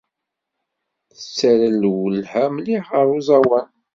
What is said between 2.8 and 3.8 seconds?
ɣer uẓawan.